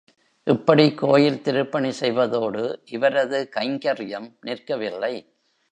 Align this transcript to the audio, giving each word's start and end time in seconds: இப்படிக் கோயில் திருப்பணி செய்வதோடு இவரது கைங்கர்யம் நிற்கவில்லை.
இப்படிக் 0.47 0.97
கோயில் 0.97 1.41
திருப்பணி 1.41 1.91
செய்வதோடு 1.91 2.63
இவரது 2.89 3.49
கைங்கர்யம் 3.55 4.29
நிற்கவில்லை. 4.41 5.13